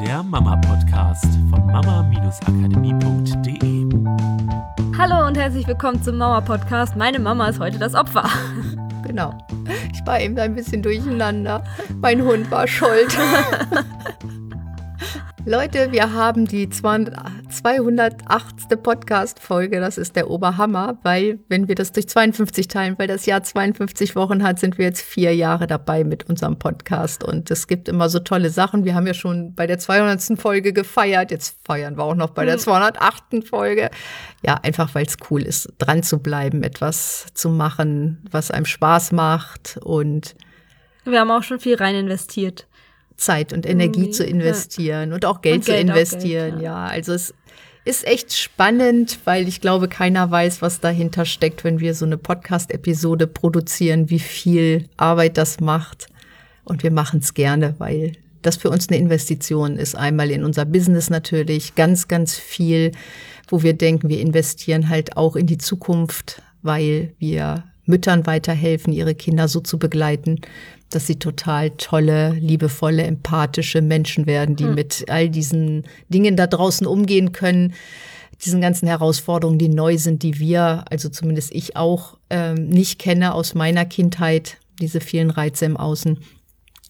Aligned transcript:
der 0.00 0.22
Mama-Podcast 0.22 1.24
von 1.48 1.64
mama-akademie.de. 1.66 3.86
Hallo 4.98 5.26
und 5.26 5.38
herzlich 5.38 5.66
willkommen 5.66 6.02
zum 6.02 6.18
Mama-Podcast. 6.18 6.96
Meine 6.96 7.18
Mama 7.18 7.48
ist 7.48 7.58
heute 7.60 7.78
das 7.78 7.94
Opfer. 7.94 8.28
Genau. 9.06 9.32
Ich 9.92 10.04
war 10.04 10.20
eben 10.20 10.36
ein 10.38 10.56
bisschen 10.56 10.82
durcheinander. 10.82 11.62
Mein 12.00 12.22
Hund 12.22 12.50
war 12.50 12.66
schuld. 12.66 13.16
Leute, 15.46 15.92
wir 15.92 16.12
haben 16.12 16.44
die 16.44 16.68
208. 17.56 18.82
Podcast-Folge. 18.82 19.80
Das 19.80 19.96
ist 19.96 20.14
der 20.14 20.28
Oberhammer, 20.28 20.98
weil, 21.02 21.38
wenn 21.48 21.68
wir 21.68 21.74
das 21.74 21.90
durch 21.92 22.06
52 22.06 22.68
teilen, 22.68 22.98
weil 22.98 23.08
das 23.08 23.24
Jahr 23.24 23.42
52 23.42 24.14
Wochen 24.14 24.42
hat, 24.42 24.58
sind 24.58 24.76
wir 24.76 24.84
jetzt 24.84 25.00
vier 25.00 25.34
Jahre 25.34 25.66
dabei 25.66 26.04
mit 26.04 26.28
unserem 26.28 26.58
Podcast. 26.58 27.24
Und 27.24 27.50
es 27.50 27.66
gibt 27.66 27.88
immer 27.88 28.10
so 28.10 28.18
tolle 28.18 28.50
Sachen. 28.50 28.84
Wir 28.84 28.94
haben 28.94 29.06
ja 29.06 29.14
schon 29.14 29.54
bei 29.54 29.66
der 29.66 29.78
200. 29.78 30.38
Folge 30.38 30.74
gefeiert. 30.74 31.30
Jetzt 31.30 31.56
feiern 31.64 31.96
wir 31.96 32.04
auch 32.04 32.14
noch 32.14 32.30
bei 32.30 32.44
der 32.44 32.58
208. 32.58 33.32
Mhm. 33.32 33.42
Folge. 33.42 33.90
Ja, 34.44 34.60
einfach 34.62 34.94
weil 34.94 35.06
es 35.06 35.16
cool 35.30 35.42
ist, 35.42 35.72
dran 35.78 36.02
zu 36.02 36.18
bleiben, 36.18 36.62
etwas 36.62 37.26
zu 37.32 37.48
machen, 37.48 38.22
was 38.30 38.50
einem 38.50 38.66
Spaß 38.66 39.12
macht. 39.12 39.78
Und 39.82 40.34
wir 41.04 41.20
haben 41.20 41.30
auch 41.30 41.42
schon 41.42 41.60
viel 41.60 41.76
rein 41.76 41.94
investiert. 41.94 42.66
Zeit 43.16 43.52
und 43.52 43.66
Energie 43.66 44.08
mhm, 44.08 44.12
zu 44.12 44.24
investieren 44.24 45.08
ja. 45.10 45.14
und 45.14 45.24
auch 45.24 45.40
Geld 45.40 45.56
und 45.56 45.64
zu 45.64 45.70
Geld 45.72 45.88
investieren. 45.88 46.50
Geld, 46.50 46.62
ja. 46.62 46.86
ja, 46.86 46.92
also 46.92 47.12
es 47.14 47.34
ist 47.86 48.04
echt 48.04 48.36
spannend, 48.36 49.20
weil 49.24 49.46
ich 49.46 49.60
glaube, 49.60 49.86
keiner 49.86 50.28
weiß, 50.28 50.60
was 50.60 50.80
dahinter 50.80 51.24
steckt, 51.24 51.62
wenn 51.62 51.78
wir 51.78 51.94
so 51.94 52.04
eine 52.04 52.18
Podcast-Episode 52.18 53.28
produzieren, 53.28 54.10
wie 54.10 54.18
viel 54.18 54.88
Arbeit 54.96 55.38
das 55.38 55.60
macht. 55.60 56.08
Und 56.64 56.82
wir 56.82 56.90
machen 56.90 57.20
es 57.20 57.32
gerne, 57.32 57.76
weil 57.78 58.12
das 58.42 58.56
für 58.56 58.70
uns 58.70 58.88
eine 58.88 58.98
Investition 58.98 59.76
ist. 59.76 59.94
Einmal 59.94 60.32
in 60.32 60.42
unser 60.42 60.64
Business 60.64 61.10
natürlich, 61.10 61.76
ganz, 61.76 62.08
ganz 62.08 62.34
viel, 62.34 62.90
wo 63.48 63.62
wir 63.62 63.74
denken, 63.74 64.08
wir 64.08 64.20
investieren 64.20 64.88
halt 64.88 65.16
auch 65.16 65.36
in 65.36 65.46
die 65.46 65.58
Zukunft, 65.58 66.42
weil 66.62 67.14
wir 67.20 67.62
Müttern 67.86 68.26
weiterhelfen, 68.26 68.92
ihre 68.92 69.14
Kinder 69.14 69.48
so 69.48 69.60
zu 69.60 69.78
begleiten, 69.78 70.40
dass 70.90 71.06
sie 71.06 71.18
total 71.18 71.70
tolle, 71.70 72.32
liebevolle, 72.32 73.02
empathische 73.04 73.82
Menschen 73.82 74.26
werden, 74.26 74.56
die 74.56 74.64
mhm. 74.64 74.74
mit 74.74 75.04
all 75.08 75.28
diesen 75.28 75.84
Dingen 76.08 76.36
da 76.36 76.46
draußen 76.46 76.86
umgehen 76.86 77.32
können, 77.32 77.74
diesen 78.44 78.60
ganzen 78.60 78.86
Herausforderungen, 78.86 79.58
die 79.58 79.68
neu 79.68 79.96
sind, 79.98 80.22
die 80.22 80.38
wir, 80.38 80.84
also 80.90 81.08
zumindest 81.08 81.52
ich 81.52 81.76
auch, 81.76 82.18
ähm, 82.28 82.68
nicht 82.68 82.98
kenne 82.98 83.34
aus 83.34 83.54
meiner 83.54 83.84
Kindheit, 83.84 84.58
diese 84.80 85.00
vielen 85.00 85.30
Reize 85.30 85.64
im 85.64 85.76
Außen. 85.76 86.18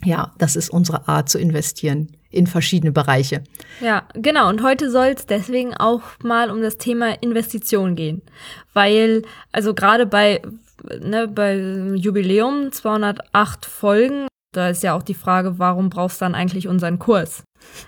Ja, 0.05 0.33
das 0.39 0.57
ist 0.57 0.71
unsere 0.71 1.09
Art 1.09 1.29
zu 1.29 1.39
investieren 1.39 2.09
in 2.31 2.47
verschiedene 2.47 2.93
Bereiche. 2.93 3.43
Ja, 3.81 4.07
genau. 4.15 4.49
Und 4.49 4.63
heute 4.63 4.91
soll 4.91 5.15
es 5.17 5.25
deswegen 5.25 5.75
auch 5.75 6.03
mal 6.23 6.51
um 6.51 6.61
das 6.61 6.77
Thema 6.77 7.23
Investition 7.23 7.95
gehen. 7.95 8.21
Weil, 8.75 9.23
also 9.53 9.73
gerade 9.73 10.05
bei 10.05 10.43
ne, 11.01 11.29
bei 11.29 11.57
Jubiläum 11.95 12.73
208 12.73 13.67
Folgen, 13.67 14.27
da 14.53 14.71
ist 14.71 14.83
ja 14.83 14.95
auch 14.95 15.03
die 15.03 15.15
Frage, 15.15 15.59
warum 15.59 15.91
brauchst 15.91 16.21
du 16.21 16.25
dann 16.25 16.35
eigentlich 16.35 16.67
unseren 16.67 16.99
Kurs? 16.99 17.45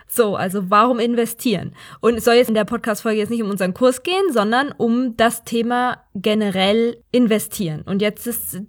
So, 0.06 0.36
also 0.36 0.70
warum 0.70 0.98
investieren? 0.98 1.72
Und 2.00 2.14
es 2.14 2.24
soll 2.24 2.34
jetzt 2.34 2.48
in 2.48 2.54
der 2.54 2.64
Podcast-Folge 2.64 3.18
jetzt 3.18 3.30
nicht 3.30 3.42
um 3.42 3.50
unseren 3.50 3.74
Kurs 3.74 4.02
gehen, 4.02 4.32
sondern 4.32 4.72
um 4.76 5.16
das 5.16 5.44
Thema 5.44 5.98
generell 6.14 7.02
investieren. 7.10 7.82
Und 7.82 8.02
jetzt 8.02 8.26
ist 8.26 8.60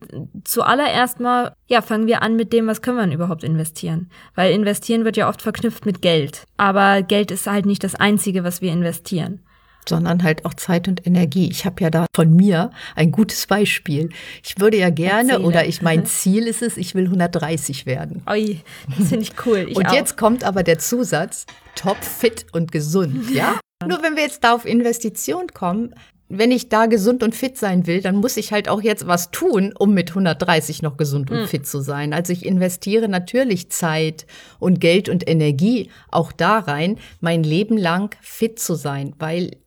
zuallererst 0.44 1.20
mal, 1.20 1.54
ja, 1.68 1.82
fangen 1.82 2.08
wir 2.08 2.22
an 2.22 2.36
mit 2.36 2.54
dem, 2.54 2.68
was 2.68 2.82
können 2.82 2.98
wir 2.98 3.04
denn 3.04 3.12
überhaupt 3.12 3.44
investieren? 3.44 4.10
Weil 4.36 4.54
investieren 4.54 5.04
wird 5.04 5.18
ja 5.18 5.28
oft 5.28 5.42
verknüpft 5.42 5.86
mit 5.86 6.02
Geld. 6.02 6.46
Aber 6.58 7.02
Geld 7.02 7.32
ist 7.32 7.48
halt 7.48 7.66
nicht 7.66 7.84
das 7.84 7.96
Einzige, 7.96 8.44
was 8.44 8.62
wir 8.62 8.72
investieren 8.72 9.42
sondern 9.88 10.24
halt 10.24 10.46
auch 10.46 10.54
Zeit 10.54 10.88
und 10.88 11.06
Energie. 11.06 11.50
Ich 11.50 11.66
habe 11.66 11.82
ja 11.82 11.90
da 11.90 12.06
von 12.16 12.36
mir 12.36 12.72
ein 12.96 13.12
gutes 13.12 13.48
Beispiel. 13.48 14.10
Ich 14.44 14.60
würde 14.60 14.78
ja 14.78 14.90
gerne, 14.90 15.34
Erzähle. 15.34 15.48
oder 15.48 15.66
ich 15.66 15.82
mein 15.82 16.06
Ziel 16.08 16.48
ist 16.48 16.62
es, 16.62 16.78
ich 16.78 16.96
will 16.96 17.06
130 17.06 17.86
werden. 17.86 18.22
Oi, 18.30 18.62
das 18.98 19.10
finde 19.10 19.24
ich 19.24 19.34
cool. 19.46 19.68
Ich 19.70 19.78
und 19.78 19.88
auch. 19.88 19.94
jetzt 19.94 20.18
kommt 20.18 20.44
aber 20.44 20.64
der 20.64 20.80
Zusatz, 20.80 21.46
top, 21.76 22.04
fit 22.04 22.46
und 22.52 22.72
gesund, 22.72 23.32
ja? 23.32 23.60
Nur 23.88 24.04
wenn 24.04 24.16
wir 24.16 24.24
jetzt 24.24 24.44
da 24.44 24.54
auf 24.54 24.66
Investition 24.66 25.48
kommen, 25.48 25.96
wenn 26.30 26.52
ich 26.52 26.70
da 26.70 26.86
gesund 26.86 27.24
und 27.24 27.34
fit 27.34 27.58
sein 27.58 27.88
will, 27.88 28.02
dann 28.02 28.16
muss 28.16 28.38
ich 28.38 28.52
halt 28.52 28.70
auch 28.70 28.82
jetzt 28.82 29.08
was 29.08 29.32
tun, 29.32 29.74
um 29.78 29.96
mit 29.96 30.10
130 30.12 30.84
noch 30.84 30.96
gesund 30.96 31.32
und 31.32 31.42
mhm. 31.42 31.48
fit 31.48 31.66
zu 31.66 31.82
sein. 31.82 32.14
Also 32.14 32.32
ich 32.32 32.46
investiere 32.46 33.10
natürlich 33.10 33.72
Zeit 33.72 34.28
und 34.60 34.80
Geld 34.80 35.10
und 35.10 35.28
Energie 35.28 35.90
auch 36.12 36.32
da 36.32 36.60
rein, 36.60 37.00
mein 37.20 37.42
Leben 37.42 37.78
lang 37.78 38.16
fit 38.22 38.60
zu 38.60 38.76
sein, 38.76 39.16
weil 39.18 39.58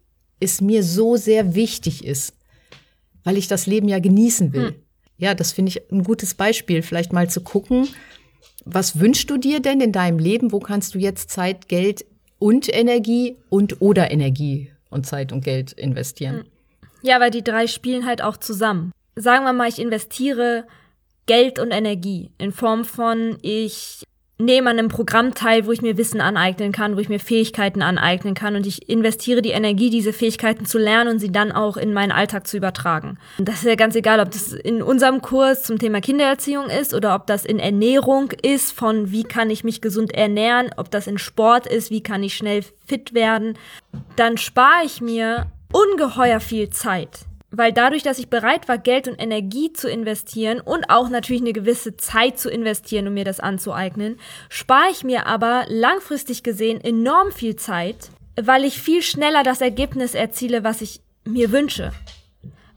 es 0.43 0.61
mir 0.61 0.83
so 0.83 1.17
sehr 1.17 1.55
wichtig 1.55 2.05
ist, 2.05 2.35
weil 3.25 3.37
ich 3.37 3.49
das 3.49 3.67
Leben 3.67 3.89
ja 3.89 3.99
genießen 3.99 4.53
will. 4.53 4.69
Hm. 4.69 4.75
Ja, 5.19 5.35
das 5.35 5.53
finde 5.53 5.71
ich 5.71 5.93
ein 5.93 6.03
gutes 6.03 6.35
Beispiel, 6.35 6.83
vielleicht 6.83 7.13
mal 7.13 7.31
zu 7.31 7.43
gucken, 7.43 7.89
was 8.65 8.99
wünschst 8.99 9.29
du 9.31 9.37
dir 9.37 9.61
denn 9.61 9.81
in 9.81 9.93
deinem 9.93 10.19
Leben? 10.19 10.53
Wo 10.53 10.61
kannst 10.61 10.95
du 10.95 10.99
jetzt 10.99 11.31
Zeit, 11.31 11.69
Geld 11.69 12.05
und 12.39 12.73
Energie 12.73 13.37
und 13.49 13.81
oder 13.81 14.11
Energie 14.11 14.71
und 14.91 15.07
Zeit 15.07 15.33
und 15.33 15.45
Geld 15.45 15.73
investieren? 15.73 16.41
Hm. 16.41 16.45
Ja, 17.03 17.21
weil 17.21 17.31
die 17.31 17.43
drei 17.43 17.67
spielen 17.67 18.07
halt 18.07 18.23
auch 18.23 18.37
zusammen. 18.37 18.93
Sagen 19.17 19.45
wir 19.45 19.53
mal, 19.53 19.69
ich 19.69 19.81
investiere 19.81 20.65
Geld 21.27 21.59
und 21.59 21.71
Energie 21.71 22.31
in 22.39 22.53
Form 22.53 22.85
von 22.85 23.39
ich 23.43 24.05
nehme 24.45 24.71
an 24.71 24.79
einem 24.79 24.89
Programm 24.89 25.35
teil, 25.35 25.67
wo 25.67 25.73
ich 25.73 25.83
mir 25.83 25.97
Wissen 25.97 26.21
aneignen 26.21 26.73
kann, 26.73 26.97
wo 26.97 27.01
ich 27.01 27.09
mir 27.09 27.21
Fähigkeiten 27.21 27.83
aneignen 27.83 28.35
kann. 28.35 28.57
Und 28.57 28.67
ich 28.67 28.89
investiere 28.89 29.43
die 29.43 29.51
Energie, 29.51 29.91
diese 29.91 30.13
Fähigkeiten 30.13 30.67
zu 30.67 30.79
lernen 30.79 31.13
und 31.13 31.19
sie 31.19 31.33
dann 31.33 31.53
auch 31.53 31.77
in 31.77 31.93
meinen 31.93 32.13
Alltag 32.13 32.47
zu 32.47 32.57
übertragen. 32.57 33.19
Und 33.39 33.49
das 33.49 33.57
ist 33.57 33.65
ja 33.65 33.75
ganz 33.75 33.95
egal, 33.95 34.21
ob 34.21 34.31
das 34.31 34.53
in 34.53 34.83
unserem 34.83 35.23
Kurs 35.23 35.63
zum 35.63 35.79
Thema 35.79 36.01
Kindererziehung 36.01 36.69
ist 36.69 36.95
oder 36.95 37.15
ob 37.15 37.27
das 37.27 37.45
in 37.45 37.59
Ernährung 37.59 38.31
ist, 38.43 38.73
von 38.73 39.11
wie 39.11 39.25
kann 39.25 39.51
ich 39.51 39.65
mich 39.65 39.81
gesund 39.81 40.13
ernähren, 40.15 40.71
ob 40.77 40.91
das 40.91 41.07
in 41.07 41.19
Sport 41.19 41.67
ist, 41.67 41.91
wie 41.91 42.03
kann 42.03 42.23
ich 42.23 42.37
schnell 42.37 42.65
fit 42.87 43.15
werden, 43.15 43.59
dann 44.17 44.37
spare 44.39 44.85
ich 44.85 45.01
mir 45.01 45.47
ungeheuer 45.73 46.41
viel 46.41 46.71
Zeit 46.71 47.27
weil 47.53 47.73
dadurch, 47.73 48.03
dass 48.03 48.19
ich 48.19 48.29
bereit 48.29 48.67
war, 48.67 48.79
Geld 48.79 49.07
und 49.07 49.21
Energie 49.21 49.73
zu 49.73 49.89
investieren 49.89 50.61
und 50.61 50.91
auch 50.91 51.09
natürlich 51.09 51.43
eine 51.43 51.53
gewisse 51.53 51.97
Zeit 51.97 52.39
zu 52.39 52.51
investieren, 52.51 53.07
um 53.07 53.15
mir 53.15 53.25
das 53.25 53.39
anzueignen, 53.39 54.19
spare 54.49 54.91
ich 54.91 55.05
mir 55.05 55.27
aber 55.27 55.67
langfristig 55.69 56.43
gesehen 56.43 56.81
enorm 56.81 57.31
viel 57.31 57.57
Zeit, 57.57 58.11
weil 58.41 58.65
ich 58.65 58.81
viel 58.81 59.03
schneller 59.03 59.43
das 59.43 59.61
Ergebnis 59.61 60.15
erziele, 60.15 60.65
was 60.65 60.81
ich 60.81 61.01
mir 61.25 61.53
wünsche 61.53 61.93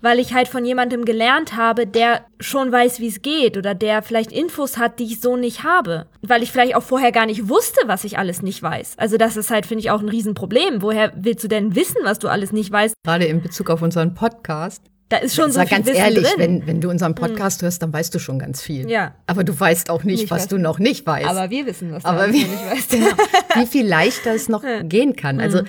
weil 0.06 0.20
ich 0.20 0.36
halt 0.36 0.48
von 0.48 0.64
jemandem 0.64 1.04
gelernt 1.04 1.58
habe, 1.58 1.88
der 1.88 2.26
schon 2.40 2.72
weiß, 2.72 3.00
wie 3.00 3.08
es 3.08 3.24
geht 3.24 3.58
oder 3.58 3.74
der 3.74 4.04
vielleicht 4.04 4.32
Infos 4.32 4.78
hat, 4.78 5.00
die 5.00 5.06
ich 5.06 5.20
so 5.20 5.36
nicht 5.36 5.64
habe. 5.64 6.06
Weil 6.22 6.44
ich 6.44 6.52
vielleicht 6.52 6.76
auch 6.76 6.84
vorher 6.84 7.12
gar 7.12 7.26
nicht 7.26 7.50
wusste, 7.50 7.82
was 7.88 8.04
ich 8.04 8.20
alles 8.20 8.44
nicht 8.44 8.62
weiß. 8.62 9.00
Also 9.00 9.18
das 9.18 9.36
ist 9.36 9.50
halt, 9.50 9.66
finde 9.66 9.80
ich, 9.80 9.90
auch 9.90 10.02
ein 10.02 10.08
Riesenproblem. 10.08 10.84
Woher 10.84 11.12
willst 11.16 11.44
du 11.44 11.48
denn 11.48 11.76
wissen, 11.76 11.98
was 12.04 12.20
du 12.20 12.28
alles 12.28 12.52
nicht 12.52 12.72
weißt? 12.72 12.94
Gerade 13.04 13.26
in 13.26 13.42
Bezug 13.42 13.72
auf 13.72 13.82
unseren 13.82 14.14
Podcast. 14.14 14.84
Da 15.10 15.18
ist 15.18 15.36
schon 15.36 15.50
so 15.50 15.56
Sag 15.56 15.70
viel 15.70 15.78
ganz 15.78 15.88
Wissen 15.88 15.98
ehrlich, 15.98 16.28
drin. 16.28 16.38
Wenn, 16.38 16.68
wenn 16.68 16.82
du 16.82 16.92
unseren 16.92 17.16
hm. 17.16 17.16
Podcast 17.16 17.62
hm. 17.62 17.66
hörst, 17.66 17.82
dann 17.82 17.92
weißt 17.92 18.14
du 18.14 18.20
schon 18.20 18.38
ganz 18.38 18.62
viel. 18.62 18.88
Ja. 18.88 19.16
Aber 19.26 19.44
du 19.44 19.60
weißt 19.60 19.90
auch 19.90 20.04
nicht, 20.04 20.22
nicht 20.22 20.32
was, 20.32 20.44
was 20.44 20.48
du 20.50 20.60
noch 20.60 20.78
nicht 20.78 21.08
weißt. 21.08 21.28
Aber 21.28 21.50
wir 21.50 21.66
wissen, 21.66 21.92
was 21.92 22.04
du 22.04 22.10
Aber 22.10 22.28
noch 22.28 22.34
nicht 22.34 22.48
weißt. 22.48 22.90
genau. 22.92 23.08
Wie 23.56 23.66
viel 23.66 23.88
leichter 23.88 24.36
es 24.36 24.50
noch 24.50 24.64
gehen 24.84 25.16
kann. 25.16 25.40
Also 25.40 25.62
hm 25.62 25.68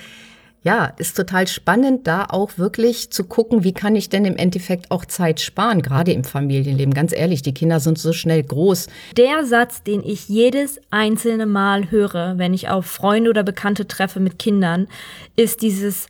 ja, 0.67 0.91
ist 0.97 1.15
total 1.15 1.47
spannend, 1.47 2.07
da 2.07 2.25
auch 2.25 2.57
wirklich 2.57 3.09
zu 3.09 3.23
gucken, 3.23 3.63
wie 3.63 3.71
kann 3.71 3.95
ich 3.95 4.09
denn 4.09 4.25
im 4.25 4.35
Endeffekt 4.35 4.91
auch 4.91 5.05
Zeit 5.05 5.39
sparen, 5.39 5.81
gerade 5.81 6.11
im 6.11 6.25
Familienleben. 6.25 6.93
Ganz 6.93 7.13
ehrlich, 7.13 7.41
die 7.41 7.53
Kinder 7.53 7.79
sind 7.79 7.97
so 7.97 8.11
schnell 8.11 8.43
groß. 8.43 8.87
Der 9.15 9.45
Satz, 9.45 9.81
den 9.81 10.03
ich 10.03 10.27
jedes 10.27 10.81
einzelne 10.89 11.45
Mal 11.45 11.89
höre, 11.89 12.37
wenn 12.37 12.53
ich 12.53 12.67
auf 12.67 12.85
Freunde 12.85 13.29
oder 13.29 13.43
Bekannte 13.43 13.87
treffe 13.87 14.19
mit 14.19 14.39
Kindern, 14.39 14.89
ist 15.37 15.61
dieses, 15.61 16.07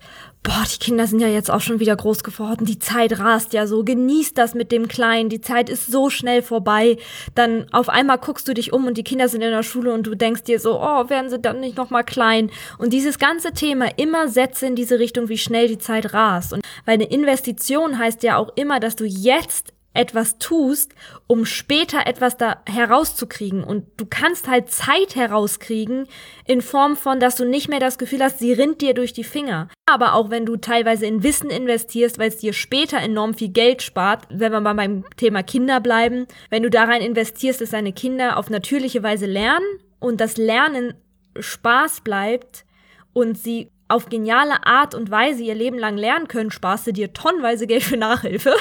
boah, 0.48 0.64
die 0.64 0.80
Kinder 0.80 1.08
sind 1.08 1.20
ja 1.20 1.28
jetzt 1.28 1.52
auch 1.52 1.60
schon 1.60 1.82
wieder 1.82 1.96
groß 1.96 2.24
geworden, 2.24 2.66
die 2.66 2.80
Zeit 2.80 3.20
rast 3.20 3.52
ja 3.52 3.68
so, 3.68 3.84
genießt 3.84 4.38
das 4.38 4.54
mit 4.54 4.72
dem 4.72 4.88
Kleinen, 4.88 5.30
die 5.30 5.42
Zeit 5.42 5.70
ist 5.70 5.92
so 5.92 6.10
schnell 6.10 6.42
vorbei. 6.42 6.98
Dann 7.36 7.68
auf 7.74 7.90
einmal 7.90 8.18
guckst 8.18 8.48
du 8.48 8.54
dich 8.54 8.72
um 8.72 8.88
und 8.88 8.98
die 8.98 9.04
Kinder 9.04 9.28
sind 9.28 9.42
in 9.42 9.52
der 9.52 9.64
Schule 9.64 9.94
und 9.94 10.08
du 10.08 10.16
denkst 10.16 10.44
dir 10.44 10.60
so, 10.62 10.80
oh, 10.80 11.10
werden 11.10 11.30
sie 11.30 11.40
dann 11.40 11.60
nicht 11.60 11.76
noch 11.76 11.90
mal 11.90 12.04
klein? 12.04 12.50
Und 12.78 12.94
dieses 12.94 13.20
ganze 13.20 13.52
Thema 13.52 13.90
immer 13.98 14.30
Sätze 14.30 14.68
in 14.68 14.76
diese 14.76 15.00
Richtung, 15.00 15.28
wie 15.28 15.38
schnell 15.38 15.68
die 15.68 15.80
Zeit 15.80 16.14
rast. 16.14 16.54
Und 16.54 16.64
weil 16.86 16.94
eine 16.94 17.06
Investition 17.12 17.98
heißt 17.98 18.24
ja 18.24 18.38
auch 18.38 18.52
immer, 18.56 18.80
dass 18.80 18.96
du 18.96 19.04
jetzt 19.04 19.74
etwas 19.98 20.38
tust, 20.38 20.94
um 21.26 21.46
später 21.46 22.06
etwas 22.06 22.38
da 22.38 22.62
herauszukriegen. 22.68 23.64
Und 23.64 23.86
du 23.98 24.06
kannst 24.06 24.48
halt 24.48 24.70
Zeit 24.70 25.16
herauskriegen 25.16 26.08
in 26.46 26.62
Form 26.62 26.96
von, 26.96 27.20
dass 27.20 27.36
du 27.36 27.46
nicht 27.46 27.68
mehr 27.68 27.80
das 27.80 27.98
Gefühl 27.98 28.24
hast, 28.24 28.40
sie 28.40 28.54
rinnt 28.54 28.82
dir 28.82 28.94
durch 28.94 29.14
die 29.14 29.24
Finger. 29.24 29.70
Aber 29.86 30.14
auch 30.14 30.30
wenn 30.30 30.46
du 30.46 30.56
teilweise 30.58 31.06
in 31.06 31.24
Wissen 31.24 31.50
investierst, 31.50 32.20
weil 32.20 32.30
es 32.30 32.38
dir 32.38 32.54
später 32.54 33.00
enorm 33.00 33.34
viel 33.34 33.50
Geld 33.50 33.82
spart, 33.82 34.28
wenn 34.30 34.52
wir 34.52 34.62
mal 34.62 34.76
beim 34.76 35.04
Thema 35.18 35.42
Kinder 35.44 35.80
bleiben, 35.80 36.28
wenn 36.50 36.64
du 36.64 36.70
da 36.70 36.84
rein 36.84 37.02
investierst, 37.02 37.60
dass 37.62 37.72
deine 37.72 37.94
Kinder 37.94 38.38
auf 38.38 38.50
natürliche 38.50 39.02
Weise 39.04 39.26
lernen 39.26 39.66
und 40.00 40.22
das 40.22 40.38
Lernen 40.38 40.94
Spaß 41.40 42.02
bleibt 42.02 42.66
und 43.14 43.38
sie 43.38 43.72
auf 43.88 44.10
geniale 44.10 44.66
Art 44.66 44.94
und 44.94 45.10
Weise 45.10 45.44
ihr 45.44 45.56
Leben 45.56 45.80
lang 45.80 45.98
lernen 45.98 46.28
können, 46.28 46.52
sparst 46.52 46.88
du 46.88 46.92
dir 46.92 47.14
tonnenweise 47.14 47.68
Geld 47.68 47.84
für 47.84 47.98
Nachhilfe 47.98 48.54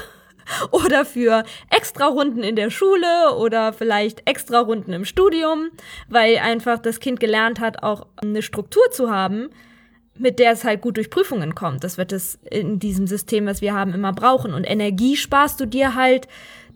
oder 0.71 1.05
für 1.05 1.45
extra 1.71 2.07
Runden 2.07 2.43
in 2.43 2.57
der 2.57 2.71
Schule 2.71 3.35
oder 3.39 3.73
vielleicht 3.73 4.29
extra 4.29 4.61
Runden 4.61 4.93
im 4.93 5.05
Studium, 5.05 5.71
weil 6.09 6.39
einfach 6.39 6.79
das 6.79 7.01
Kind 7.01 7.21
gelernt 7.21 7.61
hat, 7.61 7.83
auch 7.83 8.07
eine 8.17 8.43
Struktur 8.43 8.91
zu 8.91 9.11
haben, 9.11 9.51
mit 10.19 10.39
der 10.39 10.53
es 10.53 10.65
halt 10.65 10.81
gut 10.81 10.97
durch 10.97 11.11
Prüfungen 11.11 11.55
kommt. 11.55 11.85
Das 11.85 11.99
wird 11.99 12.13
es 12.13 12.39
in 12.51 12.79
diesem 12.79 13.07
System, 13.07 13.47
was 13.47 13.61
wir 13.61 13.75
haben, 13.75 13.93
immer 13.93 14.13
brauchen. 14.13 14.55
Und 14.55 14.65
Energie 14.65 15.17
sparst 15.17 15.61
du 15.61 15.67
dir 15.67 15.95
halt 15.95 16.27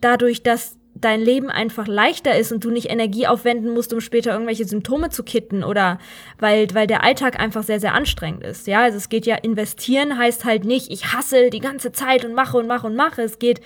dadurch, 0.01 0.43
dass 0.43 0.77
dein 1.01 1.21
Leben 1.21 1.51
einfach 1.51 1.87
leichter 1.87 2.37
ist 2.37 2.53
und 2.53 2.65
du 2.65 2.71
nicht 2.71 2.91
Energie 2.91 3.27
aufwenden 3.27 3.73
musst, 3.73 3.93
um 3.93 4.01
später 4.01 4.33
irgendwelche 4.33 4.65
Symptome 4.65 5.11
zu 5.11 5.23
kitten 5.23 5.65
oder 5.65 5.99
weil, 6.39 6.69
weil 6.75 6.87
der 6.87 7.03
Alltag 7.03 7.41
einfach 7.41 7.63
sehr, 7.63 7.81
sehr 7.81 7.95
anstrengend 7.95 8.45
ist. 8.45 8.67
Ja, 8.67 8.83
also 8.83 8.99
es 8.99 9.09
geht 9.09 9.27
ja, 9.27 9.37
investieren 9.37 10.19
heißt 10.19 10.45
halt 10.45 10.65
nicht, 10.65 10.91
ich 10.91 11.13
hasse 11.13 11.51
die 11.51 11.61
ganze 11.61 11.93
Zeit 11.93 12.25
und 12.25 12.35
mache 12.35 12.59
und 12.59 12.67
mache 12.67 12.87
und 12.87 12.97
mache. 12.97 13.23
Es 13.23 13.39
geht 13.39 13.61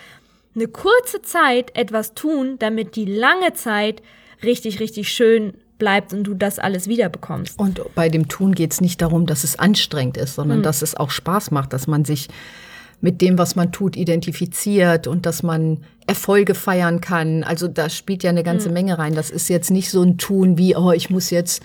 eine 0.55 0.69
kurze 0.69 1.23
Zeit 1.23 1.77
etwas 1.77 2.15
tun, 2.15 2.57
damit 2.59 2.97
die 2.97 3.07
lange 3.07 3.53
Zeit 3.55 4.03
richtig, 4.43 4.81
richtig 4.81 5.09
schön 5.11 5.55
bleibt 5.79 6.13
und 6.13 6.25
du 6.25 6.35
das 6.35 6.59
alles 6.59 6.89
wiederbekommst. 6.89 7.59
Und 7.59 7.81
bei 7.95 8.09
dem 8.09 8.29
Tun 8.29 8.55
geht 8.55 8.73
es 8.73 8.81
nicht 8.81 9.03
darum, 9.03 9.27
dass 9.27 9.45
es 9.45 9.59
anstrengend 9.59 10.17
ist, 10.17 10.37
sondern 10.37 10.59
hm. 10.59 10.63
dass 10.63 10.83
es 10.83 10.97
auch 10.97 11.11
Spaß 11.11 11.51
macht, 11.51 11.73
dass 11.73 11.87
man 11.87 12.05
sich 12.05 12.29
mit 13.01 13.21
dem, 13.21 13.39
was 13.39 13.57
man 13.57 13.73
tut, 13.73 13.97
identifiziert 13.97 15.07
und 15.07 15.27
dass 15.27 15.43
man 15.43 15.85
Erfolge 16.07 16.55
feiern 16.55 17.01
kann. 17.01 17.45
Also 17.45 17.69
da 17.69 17.89
spielt 17.89 18.23
ja 18.23 18.31
eine 18.31 18.43
ganze 18.43 18.69
mhm. 18.69 18.75
Menge 18.75 18.99
rein. 18.99 19.15
Das 19.15 19.31
ist 19.31 19.49
jetzt 19.49 19.71
nicht 19.71 19.91
so 19.91 20.03
ein 20.03 20.19
Tun 20.19 20.59
wie, 20.59 20.77
oh, 20.77 20.93
ich 20.93 21.11
muss 21.11 21.31
jetzt 21.31 21.63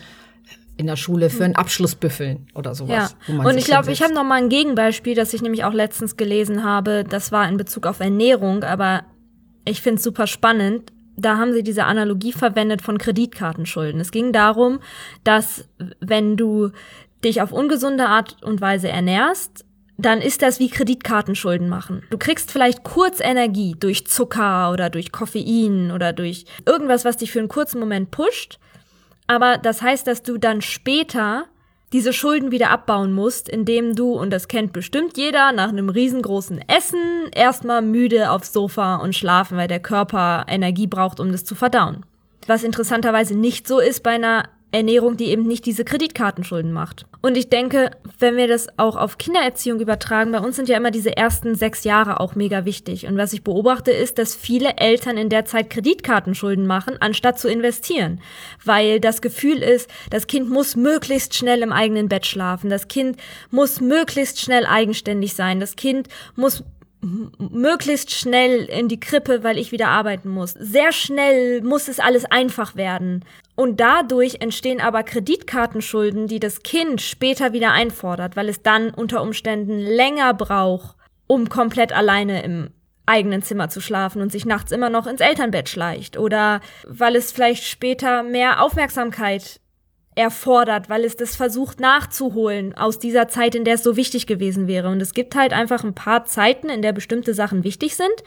in 0.80 0.88
der 0.88 0.96
Schule 0.96 1.30
für 1.30 1.44
einen 1.44 1.58
Abschluss 1.58 1.96
büffeln 1.96 2.48
oder 2.56 2.74
sowas. 2.74 3.18
Ja. 3.28 3.44
Und 3.44 3.58
ich 3.58 3.66
glaube, 3.66 3.92
ich 3.92 4.02
habe 4.02 4.14
noch 4.14 4.24
mal 4.24 4.36
ein 4.36 4.48
Gegenbeispiel, 4.48 5.14
das 5.14 5.34
ich 5.34 5.42
nämlich 5.42 5.66
auch 5.66 5.74
letztens 5.74 6.16
gelesen 6.16 6.64
habe. 6.64 7.04
Das 7.04 7.34
war 7.34 7.50
in 7.50 7.58
Bezug 7.58 7.86
auf 7.86 8.00
Ernährung, 8.00 8.64
aber 8.64 9.04
ich 9.66 9.82
finde 9.82 9.98
es 9.98 10.04
super 10.04 10.26
spannend. 10.26 10.94
Da 11.18 11.38
haben 11.38 11.52
sie 11.52 11.64
diese 11.64 11.84
Analogie 11.84 12.32
verwendet 12.32 12.82
von 12.82 12.98
Kreditkartenschulden. 12.98 14.00
Es 14.00 14.12
ging 14.12 14.32
darum, 14.32 14.80
dass 15.26 15.68
wenn 16.00 16.38
du 16.38 16.70
dich 17.26 17.42
auf 17.42 17.52
ungesunde 17.52 18.06
Art 18.06 18.42
und 18.42 18.62
Weise 18.62 18.88
ernährst, 18.88 19.66
dann 20.00 20.22
ist 20.22 20.42
das 20.42 20.60
wie 20.60 20.70
Kreditkartenschulden 20.70 21.68
machen. 21.68 22.04
Du 22.10 22.18
kriegst 22.18 22.52
vielleicht 22.52 22.84
kurz 22.84 23.20
Energie 23.20 23.76
durch 23.78 24.08
Zucker 24.08 24.72
oder 24.72 24.90
durch 24.90 25.12
Koffein 25.12 25.92
oder 25.92 26.14
durch 26.14 26.46
irgendwas, 26.66 27.06
was 27.06 27.18
dich 27.18 27.32
für 27.32 27.40
einen 27.40 27.50
kurzen 27.50 27.80
Moment 27.80 28.10
pusht. 28.12 28.60
Aber 29.28 29.58
das 29.58 29.82
heißt, 29.82 30.08
dass 30.08 30.24
du 30.24 30.38
dann 30.38 30.62
später 30.62 31.46
diese 31.92 32.14
Schulden 32.14 32.52
wieder 32.52 32.70
abbauen 32.70 33.14
musst, 33.14 33.50
indem 33.50 33.96
du, 33.96 34.14
und 34.14 34.30
das 34.30 34.48
kennt 34.48 34.74
bestimmt 34.74 35.18
jeder, 35.18 35.52
nach 35.52 35.70
einem 35.70 35.90
riesengroßen 35.90 36.64
Essen 36.68 37.30
erstmal 37.34 37.82
müde 37.82 38.32
aufs 38.32 38.54
Sofa 38.54 38.98
und 38.98 39.16
schlafen, 39.16 39.58
weil 39.58 39.68
der 39.68 39.80
Körper 39.80 40.46
Energie 40.48 40.88
braucht, 40.88 41.20
um 41.20 41.32
das 41.32 41.46
zu 41.46 41.56
verdauen. 41.56 42.06
Was 42.48 42.64
interessanterweise 42.64 43.36
nicht 43.36 43.68
so 43.68 43.80
ist 43.80 44.02
bei 44.02 44.12
einer 44.12 44.50
Ernährung, 44.72 45.18
die 45.18 45.26
eben 45.26 45.48
nicht 45.48 45.66
diese 45.66 45.84
Kreditkartenschulden 45.84 46.72
macht. 46.72 47.06
Und 47.22 47.38
ich 47.38 47.50
denke, 47.50 47.92
wenn 48.20 48.38
wir 48.38 48.48
das 48.48 48.68
auch 48.78 48.96
auf 48.96 49.18
Kindererziehung 49.18 49.80
übertragen, 49.80 50.32
bei 50.32 50.40
uns 50.40 50.56
sind 50.56 50.70
ja 50.70 50.78
immer 50.78 50.92
diese 50.92 51.18
ersten 51.18 51.56
sechs 51.56 51.84
Jahre 51.84 52.20
auch 52.20 52.36
mega 52.36 52.66
wichtig. 52.66 53.08
Und 53.08 53.18
was 53.18 53.34
ich 53.34 53.44
beobachte, 53.44 53.92
ist, 53.92 54.20
dass 54.20 54.36
viele 54.36 54.78
Eltern 54.78 55.18
in 55.18 55.30
der 55.30 55.46
Zeit 55.46 55.70
Kreditkartenschulden 55.70 56.68
machen, 56.68 56.96
anstatt 57.00 57.40
zu 57.40 57.50
investieren. 57.50 58.22
Weil 58.64 59.00
das 59.00 59.22
Gefühl 59.22 59.58
ist, 59.58 59.90
das 60.12 60.28
Kind 60.28 60.50
muss 60.50 60.76
möglichst 60.76 61.34
schnell 61.36 61.64
im 61.64 61.74
eigenen 61.74 62.08
Bett 62.08 62.28
schlafen. 62.28 62.70
Das 62.70 62.88
Kind 62.88 63.18
muss 63.50 63.82
möglichst 63.82 64.40
schnell 64.40 64.66
eigenständig 64.66 65.34
sein. 65.34 65.60
Das 65.60 65.76
Kind 65.76 66.08
muss 66.36 66.64
möglichst 67.02 68.12
schnell 68.12 68.66
in 68.66 68.88
die 68.88 69.00
Krippe, 69.00 69.44
weil 69.44 69.58
ich 69.58 69.72
wieder 69.72 69.88
arbeiten 69.88 70.30
muss. 70.30 70.52
Sehr 70.52 70.92
schnell 70.92 71.62
muss 71.62 71.88
es 71.88 72.00
alles 72.00 72.26
einfach 72.26 72.76
werden. 72.76 73.24
Und 73.56 73.80
dadurch 73.80 74.38
entstehen 74.42 74.82
aber 74.82 75.04
Kreditkartenschulden, 75.04 76.28
die 76.28 76.40
das 76.40 76.64
Kind 76.64 77.02
später 77.02 77.54
wieder 77.54 77.72
einfordert, 77.72 78.36
weil 78.36 78.50
es 78.50 78.62
dann 78.62 78.90
unter 78.90 79.22
Umständen 79.22 79.80
länger 79.80 80.34
braucht, 80.34 80.96
um 81.28 81.50
komplett 81.50 81.94
alleine 81.94 82.44
im 82.44 82.72
eigenen 83.06 83.42
Zimmer 83.42 83.70
zu 83.70 83.82
schlafen 83.82 84.22
und 84.22 84.32
sich 84.32 84.46
nachts 84.46 84.72
immer 84.72 84.90
noch 84.90 85.08
ins 85.08 85.22
Elternbett 85.22 85.68
schleicht 85.68 86.18
oder 86.18 86.62
weil 86.88 87.16
es 87.16 87.32
vielleicht 87.32 87.64
später 87.64 88.22
mehr 88.22 88.62
Aufmerksamkeit 88.62 89.60
erfordert, 90.20 90.90
weil 90.90 91.06
es 91.06 91.16
das 91.16 91.38
versucht 91.38 91.80
nachzuholen 91.80 92.76
aus 92.76 93.00
dieser 93.00 93.30
Zeit, 93.30 93.56
in 93.56 93.64
der 93.64 93.76
es 93.76 93.84
so 93.84 93.96
wichtig 93.96 94.28
gewesen 94.28 94.68
wäre. 94.68 94.90
Und 94.90 95.02
es 95.02 95.14
gibt 95.14 95.34
halt 95.34 95.54
einfach 95.54 95.84
ein 95.86 95.96
paar 95.96 96.26
Zeiten, 96.26 96.68
in 96.68 96.82
der 96.82 96.92
bestimmte 96.92 97.34
Sachen 97.34 97.64
wichtig 97.64 97.96
sind 97.96 98.24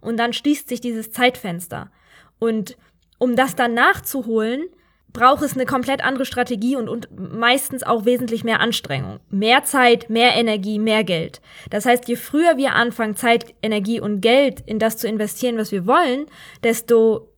und 0.00 0.16
dann 0.16 0.32
schließt 0.32 0.68
sich 0.68 0.80
dieses 0.80 1.12
Zeitfenster. 1.12 1.90
Und 2.38 2.78
um 3.18 3.36
das 3.36 3.56
dann 3.56 3.74
nachzuholen, 3.74 4.64
braucht 5.12 5.42
es 5.42 5.52
eine 5.52 5.66
komplett 5.66 6.02
andere 6.02 6.24
Strategie 6.24 6.76
und, 6.76 6.88
und 6.88 7.08
meistens 7.12 7.82
auch 7.82 8.06
wesentlich 8.06 8.42
mehr 8.42 8.60
Anstrengung. 8.60 9.20
Mehr 9.28 9.64
Zeit, 9.64 10.08
mehr 10.08 10.34
Energie, 10.34 10.78
mehr 10.78 11.04
Geld. 11.04 11.42
Das 11.68 11.84
heißt, 11.84 12.08
je 12.08 12.16
früher 12.16 12.56
wir 12.56 12.72
anfangen, 12.72 13.16
Zeit, 13.16 13.54
Energie 13.62 14.00
und 14.00 14.22
Geld 14.22 14.62
in 14.66 14.78
das 14.78 14.96
zu 14.96 15.06
investieren, 15.06 15.58
was 15.58 15.72
wir 15.72 15.86
wollen, 15.86 16.26
desto 16.64 17.33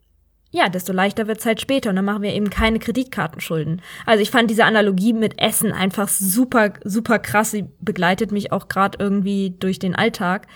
ja, 0.56 0.70
desto 0.70 0.92
leichter 0.92 1.26
wird 1.26 1.38
es 1.38 1.46
halt 1.46 1.60
später 1.60 1.90
und 1.90 1.96
dann 1.96 2.04
machen 2.06 2.22
wir 2.22 2.32
eben 2.32 2.48
keine 2.48 2.78
Kreditkartenschulden. 2.78 3.82
Also 4.06 4.22
ich 4.22 4.30
fand 4.30 4.50
diese 4.50 4.64
Analogie 4.64 5.12
mit 5.12 5.38
Essen 5.38 5.70
einfach 5.70 6.08
super, 6.08 6.72
super 6.82 7.18
krass. 7.18 7.50
Sie 7.50 7.66
begleitet 7.80 8.32
mich 8.32 8.52
auch 8.52 8.68
gerade 8.68 8.96
irgendwie 8.98 9.54
durch 9.58 9.78
den 9.78 9.94
Alltag. 9.94 10.46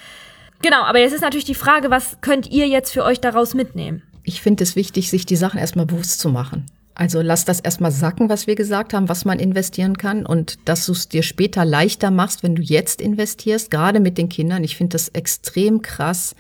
Genau, 0.63 0.83
aber 0.83 1.01
jetzt 1.01 1.13
ist 1.13 1.21
natürlich 1.21 1.45
die 1.45 1.55
Frage, 1.55 1.91
was 1.91 2.19
könnt 2.23 2.51
ihr 2.51 2.67
jetzt 2.67 2.93
für 2.93 3.05
euch 3.05 3.21
daraus 3.21 3.53
mitnehmen? 3.53 4.03
Ich 4.25 4.41
finde 4.41 4.65
es 4.65 4.75
wichtig, 4.75 5.11
sich 5.11 5.27
die 5.27 5.37
Sachen 5.37 5.61
erstmal 5.61 5.87
bewusst 5.87 6.21
zu 6.21 6.31
machen. 6.31 6.65
Also 6.95 7.21
lass 7.21 7.45
das 7.45 7.61
erstmal 7.61 7.93
sacken, 7.93 8.31
was 8.31 8.47
wir 8.47 8.55
gesagt 8.55 8.95
haben, 8.95 9.09
was 9.09 9.27
man 9.27 9.39
investieren 9.39 9.99
kann 9.99 10.25
und 10.25 10.59
dass 10.67 10.87
du 10.87 10.93
es 10.93 11.09
dir 11.09 11.23
später 11.23 11.65
leichter 11.65 12.11
machst, 12.11 12.43
wenn 12.43 12.55
du 12.55 12.63
jetzt 12.63 13.01
investierst, 13.03 13.71
gerade 13.71 14.01
mit 14.01 14.17
den 14.17 14.31
Kindern. 14.31 14.65
Ich 14.65 14.77
finde 14.77 14.95
das 14.95 15.09
extrem 15.09 15.83
krass 15.83 16.35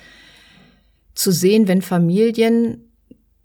zu 1.15 1.31
sehen, 1.31 1.69
wenn 1.69 1.83
Familien 1.83 2.90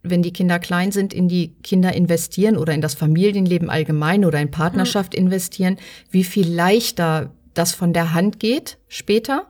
wenn 0.10 0.22
die 0.22 0.34
Kinder 0.34 0.60
klein 0.60 0.92
sind, 0.92 1.14
in 1.14 1.28
die 1.28 1.56
Kinder 1.64 1.94
investieren 1.94 2.58
oder 2.58 2.74
in 2.74 2.82
das 2.82 2.94
Familienleben 2.94 3.70
allgemein 3.70 4.26
oder 4.26 4.40
in 4.40 4.52
Partnerschaft 4.52 5.14
mhm. 5.14 5.26
investieren, 5.26 5.78
wie 6.12 6.24
viel 6.24 6.52
leichter 6.52 7.34
das 7.54 7.74
von 7.74 7.94
der 7.94 8.14
Hand 8.14 8.40
geht 8.40 8.78
später. 8.88 9.48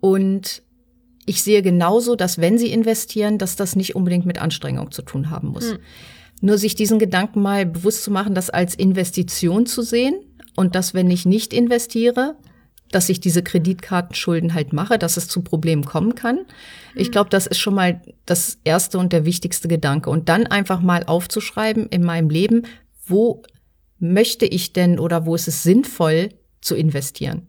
Und 0.00 0.62
ich 1.26 1.42
sehe 1.42 1.62
genauso, 1.62 2.16
dass 2.16 2.38
wenn 2.38 2.58
sie 2.58 2.72
investieren, 2.72 3.38
dass 3.38 3.56
das 3.56 3.76
nicht 3.76 3.94
unbedingt 3.94 4.26
mit 4.26 4.40
Anstrengung 4.40 4.90
zu 4.90 5.02
tun 5.02 5.30
haben 5.30 5.48
muss. 5.48 5.72
Mhm. 5.72 5.78
Nur 6.40 6.58
sich 6.58 6.74
diesen 6.74 6.98
Gedanken 6.98 7.42
mal 7.42 7.66
bewusst 7.66 8.02
zu 8.02 8.10
machen, 8.10 8.34
das 8.34 8.50
als 8.50 8.74
Investition 8.74 9.66
zu 9.66 9.82
sehen 9.82 10.14
und 10.56 10.74
dass, 10.74 10.94
wenn 10.94 11.10
ich 11.10 11.26
nicht 11.26 11.52
investiere, 11.52 12.36
dass 12.90 13.08
ich 13.08 13.20
diese 13.20 13.42
Kreditkartenschulden 13.42 14.54
halt 14.54 14.72
mache, 14.72 14.98
dass 14.98 15.16
es 15.16 15.28
zu 15.28 15.42
Problemen 15.42 15.84
kommen 15.84 16.14
kann. 16.14 16.40
Ich 16.94 17.08
mhm. 17.08 17.12
glaube, 17.12 17.30
das 17.30 17.46
ist 17.46 17.58
schon 17.58 17.74
mal 17.74 18.02
das 18.26 18.58
erste 18.64 18.98
und 18.98 19.12
der 19.12 19.24
wichtigste 19.24 19.68
Gedanke. 19.68 20.10
Und 20.10 20.28
dann 20.28 20.46
einfach 20.46 20.80
mal 20.80 21.04
aufzuschreiben 21.04 21.86
in 21.86 22.04
meinem 22.04 22.30
Leben, 22.30 22.62
wo 23.06 23.42
möchte 23.98 24.46
ich 24.46 24.72
denn 24.72 24.98
oder 24.98 25.26
wo 25.26 25.34
ist 25.34 25.48
es 25.48 25.62
sinnvoll 25.62 26.30
zu 26.60 26.74
investieren? 26.74 27.46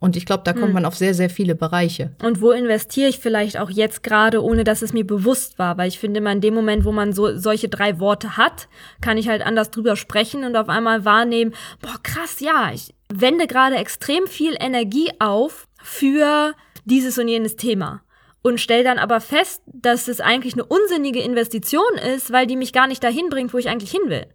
Und 0.00 0.16
ich 0.16 0.26
glaube, 0.26 0.42
da 0.44 0.52
kommt 0.52 0.66
hm. 0.66 0.72
man 0.74 0.84
auf 0.84 0.96
sehr, 0.96 1.14
sehr 1.14 1.30
viele 1.30 1.54
Bereiche. 1.54 2.14
Und 2.22 2.42
wo 2.42 2.50
investiere 2.50 3.08
ich 3.08 3.18
vielleicht 3.18 3.58
auch 3.58 3.70
jetzt 3.70 4.02
gerade, 4.02 4.44
ohne 4.44 4.62
dass 4.62 4.82
es 4.82 4.92
mir 4.92 5.06
bewusst 5.06 5.58
war? 5.58 5.78
Weil 5.78 5.88
ich 5.88 5.98
finde, 5.98 6.18
immer 6.18 6.30
in 6.30 6.42
dem 6.42 6.52
Moment, 6.52 6.84
wo 6.84 6.92
man 6.92 7.14
so 7.14 7.38
solche 7.38 7.70
drei 7.70 7.98
Worte 8.00 8.36
hat, 8.36 8.68
kann 9.00 9.16
ich 9.16 9.28
halt 9.28 9.40
anders 9.40 9.70
drüber 9.70 9.96
sprechen 9.96 10.44
und 10.44 10.56
auf 10.56 10.68
einmal 10.68 11.06
wahrnehmen, 11.06 11.54
boah, 11.80 11.96
krass, 12.02 12.40
ja, 12.40 12.70
ich 12.74 12.93
wende 13.12 13.46
gerade 13.46 13.76
extrem 13.76 14.26
viel 14.26 14.56
Energie 14.58 15.10
auf 15.18 15.66
für 15.82 16.54
dieses 16.84 17.18
und 17.18 17.28
jenes 17.28 17.56
Thema. 17.56 18.02
Und 18.42 18.60
stell 18.60 18.84
dann 18.84 18.98
aber 18.98 19.20
fest, 19.20 19.62
dass 19.66 20.06
es 20.08 20.20
eigentlich 20.20 20.52
eine 20.52 20.64
unsinnige 20.64 21.20
Investition 21.20 21.94
ist, 22.14 22.30
weil 22.30 22.46
die 22.46 22.56
mich 22.56 22.72
gar 22.72 22.86
nicht 22.86 23.02
dahin 23.02 23.30
bringt, 23.30 23.54
wo 23.54 23.58
ich 23.58 23.68
eigentlich 23.68 23.90
hin 23.90 24.08
will. 24.08 24.26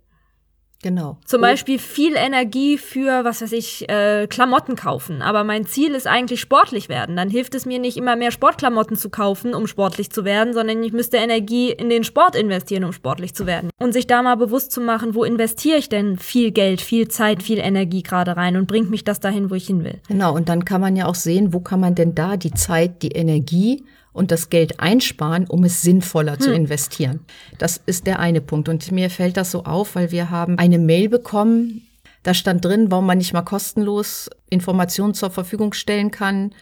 Genau. 0.82 1.18
Zum 1.26 1.42
Beispiel 1.42 1.78
viel 1.78 2.16
Energie 2.16 2.78
für, 2.78 3.26
was 3.26 3.42
weiß 3.42 3.52
ich, 3.52 3.90
äh, 3.90 4.28
Klamotten 4.28 4.76
kaufen. 4.76 5.22
Aber 5.22 5.44
mein 5.44 5.66
Ziel 5.66 5.94
ist 5.94 6.08
eigentlich 6.08 6.40
sportlich 6.40 6.88
werden. 6.88 7.18
Dann 7.18 7.30
hilft 7.30 7.54
es 7.54 7.66
mir 7.66 7.80
nicht 7.80 7.98
immer 7.98 8.16
mehr 8.16 8.32
Sportklamotten 8.32 8.96
zu 8.96 9.10
kaufen, 9.10 9.54
um 9.54 9.68
sportlich 9.68 10.10
zu 10.10 10.24
werden, 10.24 10.54
sondern 10.54 10.82
ich 10.82 10.94
müsste 10.94 11.18
Energie 11.18 11.72
in 11.72 11.90
den 11.90 12.06
Sport 12.06 12.36
investieren, 12.36 12.86
um 12.86 12.94
sportlich 12.94 13.36
zu 13.36 13.46
werden. 13.46 13.72
Und 13.78 13.92
sich 13.92 14.08
da 14.08 14.22
mal 14.22 14.36
bewusst 14.36 14.72
zu 14.72 14.80
machen, 14.80 15.16
wo 15.16 15.26
investiere 15.26 15.78
ich 15.78 15.90
denn 15.90 16.18
viel 16.18 16.52
Geld, 16.52 16.80
viel 16.80 17.10
Zeit, 17.10 17.44
viel 17.44 17.60
Energie 17.60 18.02
gerade 18.02 18.38
rein 18.38 18.56
und 18.56 18.68
bringt 18.68 18.90
mich 18.90 19.04
das 19.04 19.20
dahin, 19.20 19.50
wo 19.50 19.56
ich 19.56 19.68
hin 19.68 19.84
will. 19.84 20.00
Genau. 20.08 20.34
Und 20.34 20.48
dann 20.48 20.64
kann 20.64 20.80
man 20.80 20.96
ja 20.96 21.08
auch 21.08 21.16
sehen, 21.16 21.54
wo 21.54 21.60
kann 21.60 21.82
man 21.82 21.96
denn 21.96 22.16
da 22.16 22.38
die 22.38 22.54
Zeit, 22.54 23.02
die 23.02 23.12
Energie 23.12 23.84
und 24.14 24.32
das 24.32 24.50
Geld 24.50 24.80
einsparen, 24.80 25.48
um 25.48 25.64
es 25.64 25.82
sinnvoller 25.82 26.34
hm. 26.34 26.40
zu 26.42 26.54
investieren. 26.54 27.26
Das 27.58 27.82
ist 27.86 28.08
der 28.08 28.20
eine 28.20 28.42
Punkt. 28.42 28.70
Und 28.70 28.92
mir 28.92 29.10
fällt 29.10 29.38
das 29.38 29.52
so 29.52 29.64
auf, 29.64 29.96
weil 29.96 30.12
wir 30.12 30.30
haben 30.30 30.58
eine 30.58 30.80
Mail 30.80 31.10
bekommen, 31.10 31.88
da 32.24 32.34
stand 32.34 32.66
drin, 32.66 32.92
warum 32.92 33.06
man 33.06 33.18
nicht 33.18 33.34
mal 33.34 33.44
kostenlos 33.44 34.30
Informationen 34.50 35.14
zur 35.14 35.30
Verfügung 35.30 35.74
stellen 35.74 36.12
kann. 36.12 36.54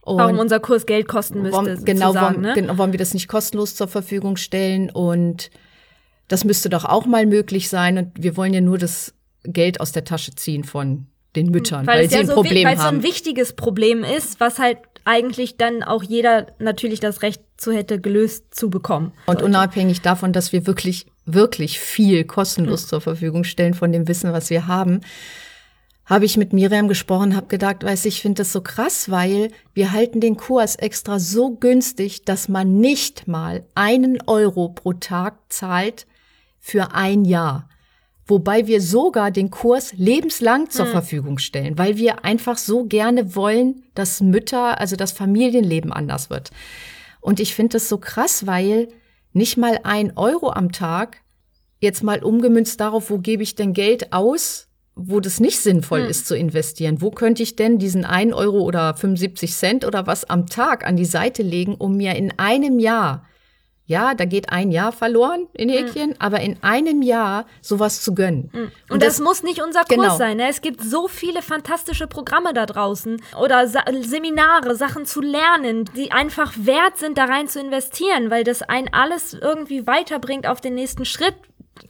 Und 0.00 0.18
warum 0.18 0.38
unser 0.38 0.60
Kurs 0.60 0.86
Geld 0.86 1.08
kosten 1.08 1.42
müsste. 1.42 1.56
Warum, 1.56 1.84
genau, 1.84 2.14
warum, 2.14 2.40
ne? 2.40 2.54
genau, 2.54 2.78
warum 2.78 2.92
wir 2.92 2.98
das 2.98 3.12
nicht 3.12 3.28
kostenlos 3.28 3.74
zur 3.74 3.88
Verfügung 3.88 4.36
stellen. 4.36 4.88
Und 4.88 5.50
das 6.28 6.44
müsste 6.44 6.70
doch 6.70 6.84
auch 6.84 7.06
mal 7.06 7.26
möglich 7.26 7.68
sein. 7.68 7.98
Und 7.98 8.12
wir 8.22 8.36
wollen 8.36 8.54
ja 8.54 8.60
nur 8.60 8.78
das 8.78 9.12
Geld 9.42 9.80
aus 9.80 9.92
der 9.92 10.04
Tasche 10.04 10.34
ziehen 10.34 10.64
von 10.64 11.06
den 11.34 11.50
Müttern, 11.50 11.86
weil, 11.86 12.00
weil 12.00 12.08
sie 12.08 12.16
ein 12.16 12.26
so 12.26 12.34
Problem 12.34 12.66
haben. 12.66 12.78
Weil 12.78 12.78
es 12.78 12.82
so 12.82 12.88
ein 12.88 13.02
wichtiges 13.02 13.52
Problem 13.52 14.02
ist, 14.02 14.40
was 14.40 14.58
halt 14.58 14.78
eigentlich 15.06 15.56
dann 15.56 15.82
auch 15.82 16.02
jeder 16.02 16.48
natürlich 16.58 17.00
das 17.00 17.22
Recht 17.22 17.40
zu 17.56 17.72
hätte, 17.72 18.00
gelöst 18.00 18.54
zu 18.54 18.68
bekommen. 18.68 19.12
Und 19.26 19.40
unabhängig 19.40 20.02
davon, 20.02 20.32
dass 20.32 20.52
wir 20.52 20.66
wirklich, 20.66 21.06
wirklich 21.24 21.80
viel 21.80 22.24
kostenlos 22.24 22.84
mhm. 22.84 22.88
zur 22.88 23.00
Verfügung 23.00 23.44
stellen 23.44 23.74
von 23.74 23.92
dem 23.92 24.08
Wissen, 24.08 24.32
was 24.32 24.50
wir 24.50 24.66
haben, 24.66 25.00
habe 26.04 26.24
ich 26.24 26.36
mit 26.36 26.52
Miriam 26.52 26.88
gesprochen, 26.88 27.34
habe 27.34 27.46
gedacht, 27.46 27.82
weiß 27.82 28.04
ich, 28.04 28.20
finde 28.20 28.42
das 28.42 28.52
so 28.52 28.60
krass, 28.60 29.10
weil 29.10 29.50
wir 29.74 29.92
halten 29.92 30.20
den 30.20 30.36
Kurs 30.36 30.76
extra 30.76 31.18
so 31.18 31.54
günstig, 31.54 32.24
dass 32.24 32.48
man 32.48 32.78
nicht 32.78 33.26
mal 33.26 33.64
einen 33.74 34.18
Euro 34.26 34.68
pro 34.68 34.92
Tag 34.92 35.38
zahlt 35.48 36.06
für 36.58 36.94
ein 36.94 37.24
Jahr 37.24 37.68
wobei 38.26 38.66
wir 38.66 38.80
sogar 38.80 39.30
den 39.30 39.50
Kurs 39.50 39.92
lebenslang 39.94 40.70
zur 40.70 40.86
hm. 40.86 40.92
Verfügung 40.92 41.38
stellen, 41.38 41.78
weil 41.78 41.96
wir 41.96 42.24
einfach 42.24 42.58
so 42.58 42.84
gerne 42.84 43.34
wollen, 43.34 43.84
dass 43.94 44.20
Mütter, 44.20 44.80
also 44.80 44.96
das 44.96 45.12
Familienleben 45.12 45.92
anders 45.92 46.28
wird. 46.28 46.50
Und 47.20 47.40
ich 47.40 47.54
finde 47.54 47.74
das 47.74 47.88
so 47.88 47.98
krass, 47.98 48.46
weil 48.46 48.88
nicht 49.32 49.56
mal 49.56 49.80
ein 49.84 50.16
Euro 50.16 50.50
am 50.50 50.72
Tag, 50.72 51.22
jetzt 51.80 52.02
mal 52.02 52.22
umgemünzt 52.22 52.80
darauf, 52.80 53.10
wo 53.10 53.18
gebe 53.18 53.42
ich 53.42 53.54
denn 53.54 53.72
Geld 53.72 54.12
aus, 54.12 54.68
wo 54.94 55.20
das 55.20 55.40
nicht 55.40 55.60
sinnvoll 55.60 56.02
hm. 56.02 56.10
ist 56.10 56.26
zu 56.26 56.36
investieren. 56.36 57.02
Wo 57.02 57.10
könnte 57.10 57.42
ich 57.42 57.54
denn 57.54 57.78
diesen 57.78 58.04
ein 58.04 58.32
Euro 58.32 58.60
oder 58.60 58.94
75 58.94 59.54
Cent 59.54 59.84
oder 59.84 60.06
was 60.06 60.24
am 60.24 60.46
Tag 60.46 60.86
an 60.86 60.96
die 60.96 61.04
Seite 61.04 61.42
legen, 61.42 61.74
um 61.74 61.96
mir 61.96 62.16
in 62.16 62.38
einem 62.38 62.78
Jahr 62.78 63.26
ja, 63.86 64.14
da 64.14 64.24
geht 64.24 64.50
ein 64.50 64.72
Jahr 64.72 64.90
verloren 64.90 65.46
in 65.52 65.68
Häkchen, 65.68 66.10
mhm. 66.10 66.16
aber 66.18 66.40
in 66.40 66.60
einem 66.62 67.02
Jahr 67.02 67.46
sowas 67.62 68.02
zu 68.02 68.14
gönnen. 68.14 68.50
Mhm. 68.52 68.60
Und, 68.60 68.72
Und 68.90 69.02
das, 69.02 69.16
das, 69.16 69.20
muss 69.20 69.42
nicht 69.44 69.62
unser 69.62 69.84
Kurs 69.84 69.96
genau. 69.96 70.16
sein. 70.16 70.38
Ne? 70.38 70.48
Es 70.48 70.60
gibt 70.60 70.82
so 70.82 71.06
viele 71.06 71.40
fantastische 71.40 72.08
Programme 72.08 72.52
da 72.52 72.66
draußen 72.66 73.22
oder 73.40 73.68
Sa 73.68 73.84
Seminare, 74.02 74.74
Sachen 74.74 75.06
zu 75.06 75.20
lernen, 75.20 75.84
die 75.96 76.10
einfach 76.10 76.52
wert 76.56 76.98
sind, 76.98 77.16
da 77.16 77.26
rein 77.26 77.48
zu 77.48 77.60
investieren, 77.60 78.30
weil 78.30 78.42
das 78.42 78.62
einen 78.62 78.88
alles 78.92 79.34
irgendwie 79.34 79.86
weiterbringt 79.86 80.48
auf 80.48 80.60
den 80.60 80.74
nächsten 80.74 81.04
Schritt. 81.04 81.34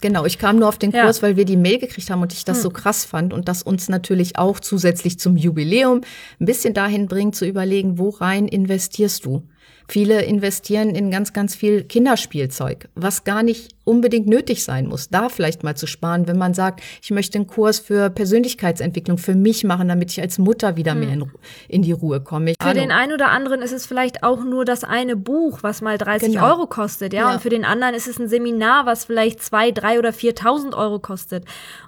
Genau, 0.00 0.26
ich 0.26 0.38
kam 0.38 0.58
nur 0.58 0.68
auf 0.68 0.78
den 0.78 0.92
Kurs, 0.92 1.18
ja. 1.18 1.22
weil 1.22 1.36
wir 1.36 1.44
die 1.44 1.56
Mail 1.56 1.78
gekriegt 1.78 2.10
haben 2.10 2.20
und 2.20 2.32
ich 2.32 2.44
das 2.44 2.58
hm. 2.58 2.62
so 2.64 2.70
krass 2.70 3.04
fand 3.04 3.32
und 3.32 3.48
das 3.48 3.62
uns 3.62 3.88
natürlich 3.88 4.36
auch 4.36 4.60
zusätzlich 4.60 5.18
zum 5.18 5.36
Jubiläum 5.36 6.02
ein 6.40 6.44
bisschen 6.44 6.74
dahin 6.74 7.06
bringt 7.06 7.36
zu 7.36 7.46
überlegen, 7.46 7.98
wo 7.98 8.10
rein 8.10 8.48
investierst 8.48 9.24
du? 9.24 9.48
Viele 9.88 10.22
investieren 10.22 10.94
in 10.94 11.10
ganz, 11.10 11.32
ganz 11.32 11.54
viel 11.54 11.84
Kinderspielzeug, 11.84 12.88
was 12.94 13.24
gar 13.24 13.42
nicht 13.42 13.76
unbedingt 13.84 14.26
nötig 14.26 14.64
sein 14.64 14.88
muss. 14.88 15.10
Da 15.10 15.28
vielleicht 15.28 15.62
mal 15.62 15.76
zu 15.76 15.86
sparen, 15.86 16.26
wenn 16.26 16.36
man 16.36 16.54
sagt, 16.54 16.82
ich 17.00 17.12
möchte 17.12 17.38
einen 17.38 17.46
Kurs 17.46 17.78
für 17.78 18.10
Persönlichkeitsentwicklung 18.10 19.16
für 19.16 19.36
mich 19.36 19.62
machen, 19.62 19.86
damit 19.86 20.10
ich 20.10 20.20
als 20.20 20.38
Mutter 20.38 20.76
wieder 20.76 20.96
mehr 20.96 21.12
in, 21.12 21.30
in 21.68 21.82
die 21.82 21.92
Ruhe 21.92 22.20
komme. 22.20 22.50
Ich 22.50 22.56
für 22.60 22.74
den 22.74 22.90
einen 22.90 23.12
oder 23.12 23.30
anderen 23.30 23.62
ist 23.62 23.72
es 23.72 23.86
vielleicht 23.86 24.24
auch 24.24 24.42
nur 24.42 24.64
das 24.64 24.82
eine 24.82 25.14
Buch, 25.14 25.60
was 25.62 25.82
mal 25.82 25.98
30 25.98 26.32
genau. 26.32 26.48
Euro 26.48 26.66
kostet, 26.66 27.12
ja? 27.12 27.20
ja? 27.20 27.32
Und 27.32 27.40
für 27.40 27.48
den 27.48 27.64
anderen 27.64 27.94
ist 27.94 28.08
es 28.08 28.18
ein 28.18 28.28
Seminar, 28.28 28.86
was 28.86 29.04
vielleicht 29.04 29.40
zwei, 29.40 29.70
drei 29.70 30.00
oder 30.00 30.10
4.000 30.10 30.76
Euro 30.76 30.98
kostet. 30.98 31.44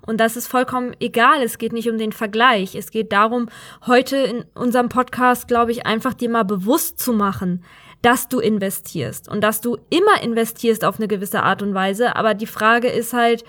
Und 0.07 0.21
das 0.21 0.37
ist 0.37 0.47
vollkommen 0.47 0.95
egal. 1.01 1.43
Es 1.43 1.59
geht 1.59 1.73
nicht 1.73 1.91
um 1.91 1.99
den 1.99 2.13
Vergleich. 2.13 2.77
Es 2.77 2.93
geht 2.93 3.13
darum, 3.13 3.49
heute 3.89 4.17
in 4.17 4.45
unserem 4.55 4.89
Podcast, 4.89 5.49
glaube 5.49 5.73
ich, 5.73 5.85
einfach 5.85 6.15
dir 6.15 6.31
mal 6.31 6.45
bewusst 6.45 7.01
zu 7.01 7.13
machen, 7.13 7.65
dass 8.03 8.29
du 8.29 8.39
investierst 8.39 9.29
und 9.29 9.43
dass 9.43 9.61
du 9.61 9.77
immer 9.91 10.23
investierst 10.23 10.85
auf 10.85 10.99
eine 10.99 11.09
gewisse 11.09 11.43
Art 11.43 11.63
und 11.63 11.75
Weise. 11.75 12.17
Aber 12.17 12.35
die 12.35 12.47
Frage 12.47 12.89
ist 12.89 13.13
halt, 13.13 13.45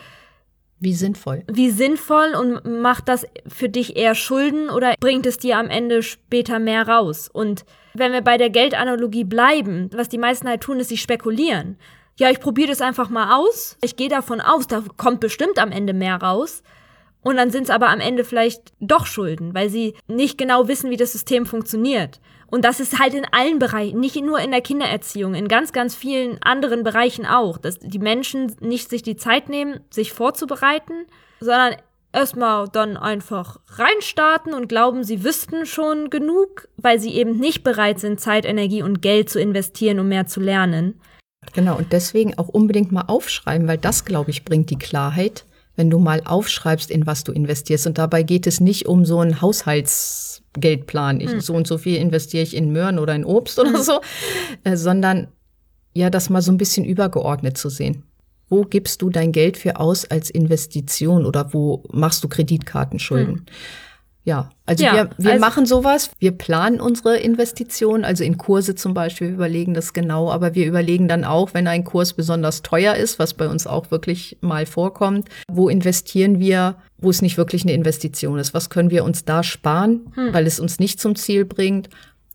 wie 0.79 0.94
sinnvoll? 0.94 1.44
Wie 1.48 1.72
sinnvoll 1.72 2.36
und 2.39 2.82
macht 2.82 3.10
das 3.10 3.25
für 3.48 3.68
dich 3.68 3.98
eher 3.98 4.15
Schulden 4.15 4.70
oder 4.70 4.94
bringt 5.00 5.25
es 5.25 5.38
dir 5.38 5.58
am 5.58 5.70
Ende 5.70 6.01
später 6.03 6.58
mehr 6.58 6.88
raus? 6.88 7.29
Und 7.32 7.65
wenn 7.94 8.13
wir 8.13 8.22
bei 8.22 8.38
der 8.38 8.50
Geldanalogie 8.50 9.25
bleiben, 9.25 9.89
was 9.94 10.08
die 10.08 10.18
meisten 10.18 10.48
halt 10.48 10.62
tun, 10.62 10.79
ist, 10.79 10.88
sie 10.88 10.98
spekulieren. 10.98 11.77
Ja, 12.18 12.29
ich 12.29 12.39
probiere 12.39 12.70
das 12.70 12.82
einfach 12.82 13.10
mal 13.10 13.38
aus. 13.38 13.77
Ich 13.82 13.98
gehe 13.98 14.10
davon 14.10 14.39
aus, 14.39 14.68
da 14.68 14.84
kommt 14.96 15.20
bestimmt 15.20 15.60
am 15.60 15.72
Ende 15.72 15.94
mehr 15.94 16.15
raus. 16.15 16.63
Und 17.22 17.36
dann 17.36 17.51
sind 17.51 17.63
es 17.63 17.70
aber 17.70 17.89
am 17.89 18.00
Ende 18.00 18.24
vielleicht 18.24 18.72
doch 18.79 19.06
Schulden, 19.06 19.53
weil 19.53 19.70
sie 19.70 19.96
nicht 20.08 20.38
genau 20.38 20.70
wissen, 20.70 20.89
wie 20.89 20.98
das 20.98 21.12
System 21.12 21.46
funktioniert. 21.46 22.22
Und 22.51 22.65
das 22.65 22.79
ist 22.79 23.00
halt 23.00 23.13
in 23.13 23.25
allen 23.32 23.60
Bereichen, 23.60 24.00
nicht 24.00 24.15
nur 24.15 24.39
in 24.39 24.51
der 24.51 24.62
Kindererziehung, 24.62 25.36
in 25.36 25.48
ganz, 25.48 25.72
ganz 25.72 25.96
vielen 25.96 26.41
anderen 26.41 26.84
Bereichen 26.84 27.25
auch, 27.25 27.58
dass 27.58 27.79
die 27.79 28.00
Menschen 28.00 28.56
nicht 28.60 28.89
sich 28.89 29.03
die 29.03 29.18
Zeit 29.18 29.50
nehmen, 29.50 29.82
sich 29.91 30.13
vorzubereiten, 30.13 31.06
sondern 31.39 31.75
erstmal 32.12 32.68
dann 32.70 32.98
einfach 32.98 33.60
reinstarten 33.68 34.53
und 34.53 34.68
glauben, 34.68 35.03
sie 35.03 35.24
wüssten 35.24 35.65
schon 35.65 36.10
genug, 36.10 36.68
weil 36.77 37.00
sie 37.00 37.13
eben 37.13 37.38
nicht 37.38 37.63
bereit 37.63 38.00
sind, 38.00 38.20
Zeit, 38.20 38.46
Energie 38.46 38.82
und 38.82 39.01
Geld 39.01 39.29
zu 39.29 39.39
investieren, 39.39 40.00
um 40.00 40.08
mehr 40.08 40.25
zu 40.25 40.39
lernen. 40.39 41.00
Genau, 41.53 41.77
und 41.77 41.94
deswegen 41.94 42.38
auch 42.38 42.48
unbedingt 42.48 42.91
mal 42.91 43.06
aufschreiben, 43.08 43.68
weil 43.68 43.77
das, 43.77 44.06
glaube 44.06 44.32
ich, 44.32 44.44
bringt 44.44 44.70
die 44.70 44.77
Klarheit, 44.77 45.46
wenn 45.75 45.89
du 45.89 46.00
mal 46.00 46.22
aufschreibst, 46.25 46.91
in 46.91 47.06
was 47.06 47.24
du 47.24 47.32
investierst. 47.32 47.88
Und 47.88 47.98
dabei 47.98 48.24
geht 48.24 48.48
es 48.48 48.60
nicht 48.60 48.88
um 48.88 49.06
so 49.06 49.20
ein 49.20 49.41
Haushalts 49.41 50.38
Geldplan. 50.53 51.22
Ich, 51.22 51.32
hm. 51.32 51.41
So 51.41 51.53
und 51.53 51.68
so 51.68 51.77
viel 51.77 51.98
investiere 51.98 52.44
ich 52.44 52.56
in 52.56 52.72
Möhren 52.72 53.00
oder 53.00 53.15
in 53.15 53.25
Obst 53.25 53.60
oder 53.60 53.74
hm. 53.74 53.82
so, 53.82 54.01
äh, 54.63 54.75
sondern 54.75 55.27
ja, 55.94 56.10
das 56.10 56.29
mal 56.29 56.41
so 56.41 56.51
ein 56.51 56.58
bisschen 56.58 56.86
übergeordnet 56.86 57.58
zu 57.58 57.70
sehen. 57.70 58.03
Wo 58.48 58.63
gibst 58.63 59.01
du 59.01 59.10
dein 59.10 59.32
Geld 59.32 59.58
für 59.58 59.79
aus 59.79 60.06
als 60.06 60.29
Investition 60.29 61.25
oder 61.25 61.53
wo 61.53 61.84
machst 61.91 62.24
du 62.24 62.27
Kreditkartenschulden? 62.27 63.46
Ja, 64.25 64.49
also 64.65 64.83
ja, 64.83 64.93
wir, 64.93 65.09
wir 65.17 65.31
also 65.31 65.41
machen 65.41 65.65
sowas, 65.65 66.11
wir 66.19 66.31
planen 66.31 66.81
unsere 66.81 67.17
Investitionen, 67.17 68.03
also 68.03 68.23
in 68.23 68.38
Kurse 68.38 68.75
zum 68.75 68.93
Beispiel, 68.93 69.29
wir 69.29 69.35
überlegen 69.35 69.73
das 69.73 69.93
genau, 69.93 70.29
aber 70.29 70.55
wir 70.55 70.67
überlegen 70.67 71.07
dann 71.07 71.23
auch, 71.23 71.53
wenn 71.53 71.67
ein 71.67 71.83
Kurs 71.83 72.13
besonders 72.13 72.61
teuer 72.61 72.95
ist, 72.95 73.17
was 73.17 73.33
bei 73.33 73.47
uns 73.47 73.65
auch 73.65 73.91
wirklich 73.91 74.38
mal 74.41 74.65
vorkommt, 74.65 75.29
wo 75.49 75.69
investieren 75.69 76.39
wir, 76.39 76.75
wo 76.97 77.09
es 77.09 77.21
nicht 77.21 77.38
wirklich 77.38 77.63
eine 77.63 77.73
Investition 77.73 78.38
ist, 78.38 78.53
was 78.53 78.69
können 78.69 78.91
wir 78.91 79.05
uns 79.05 79.23
da 79.23 79.41
sparen, 79.41 80.11
hm. 80.13 80.33
weil 80.33 80.45
es 80.45 80.59
uns 80.59 80.79
nicht 80.79 80.99
zum 80.99 81.15
Ziel 81.15 81.45
bringt? 81.45 81.89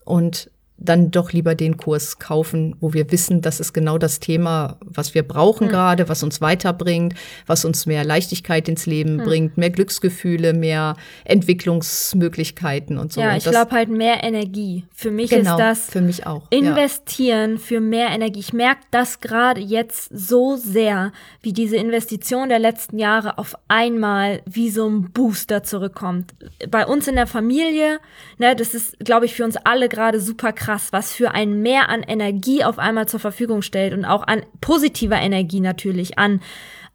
Und 0.04 0.50
dann 0.84 1.10
doch 1.10 1.32
lieber 1.32 1.54
den 1.54 1.76
Kurs 1.76 2.18
kaufen, 2.18 2.76
wo 2.80 2.92
wir 2.92 3.10
wissen, 3.10 3.40
das 3.40 3.60
ist 3.60 3.72
genau 3.72 3.98
das 3.98 4.20
Thema, 4.20 4.78
was 4.84 5.14
wir 5.14 5.22
brauchen 5.22 5.66
mhm. 5.66 5.70
gerade, 5.70 6.08
was 6.08 6.22
uns 6.22 6.40
weiterbringt, 6.40 7.14
was 7.46 7.64
uns 7.64 7.86
mehr 7.86 8.04
Leichtigkeit 8.04 8.68
ins 8.68 8.86
Leben 8.86 9.16
mhm. 9.16 9.24
bringt, 9.24 9.56
mehr 9.56 9.70
Glücksgefühle, 9.70 10.52
mehr 10.52 10.96
Entwicklungsmöglichkeiten 11.24 12.98
und 12.98 13.12
so. 13.12 13.20
Ja, 13.20 13.36
ich 13.36 13.44
glaube 13.44 13.72
halt 13.72 13.88
mehr 13.88 14.22
Energie. 14.22 14.84
Für 14.94 15.10
mich 15.10 15.30
genau, 15.30 15.52
ist 15.52 15.58
das 15.58 15.90
für 15.90 16.00
mich 16.00 16.26
auch. 16.26 16.50
Investieren 16.50 17.52
ja. 17.52 17.58
für 17.58 17.80
mehr 17.80 18.08
Energie. 18.08 18.40
Ich 18.40 18.52
merke 18.52 18.82
das 18.90 19.20
gerade 19.20 19.60
jetzt 19.60 20.08
so 20.12 20.56
sehr, 20.56 21.12
wie 21.42 21.52
diese 21.52 21.76
Investition 21.76 22.48
der 22.48 22.58
letzten 22.58 22.98
Jahre 22.98 23.38
auf 23.38 23.54
einmal 23.68 24.42
wie 24.46 24.70
so 24.70 24.88
ein 24.88 25.12
Booster 25.12 25.62
zurückkommt. 25.62 26.34
Bei 26.68 26.86
uns 26.86 27.08
in 27.08 27.14
der 27.14 27.26
Familie, 27.26 28.00
ne, 28.38 28.54
das 28.54 28.74
ist, 28.74 28.98
glaube 29.00 29.26
ich, 29.26 29.34
für 29.34 29.44
uns 29.44 29.56
alle 29.56 29.88
gerade 29.88 30.20
super 30.20 30.52
krass 30.52 30.73
krass, 30.74 30.88
was 30.92 31.12
für 31.12 31.32
ein 31.32 31.62
Mehr 31.62 31.88
an 31.88 32.02
Energie 32.02 32.64
auf 32.64 32.78
einmal 32.78 33.06
zur 33.06 33.20
Verfügung 33.20 33.62
stellt 33.62 33.92
und 33.94 34.04
auch 34.04 34.26
an 34.26 34.42
positiver 34.60 35.16
Energie 35.16 35.60
natürlich, 35.60 36.18
an, 36.18 36.40